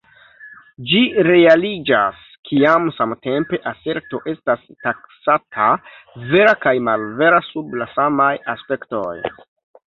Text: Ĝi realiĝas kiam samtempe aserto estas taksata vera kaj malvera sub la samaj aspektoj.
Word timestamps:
Ĝi 0.91 0.99
realiĝas 1.25 2.23
kiam 2.51 2.87
samtempe 2.99 3.59
aserto 3.73 4.21
estas 4.33 4.65
taksata 4.87 5.69
vera 6.33 6.57
kaj 6.65 6.75
malvera 6.89 7.43
sub 7.51 7.79
la 7.83 7.89
samaj 7.99 8.33
aspektoj. 8.57 9.15